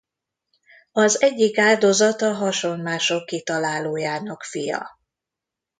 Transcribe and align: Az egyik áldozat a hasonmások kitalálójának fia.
Az 0.91 1.21
egyik 1.21 1.57
áldozat 1.57 2.21
a 2.21 2.33
hasonmások 2.33 3.25
kitalálójának 3.25 4.43
fia. 4.43 4.99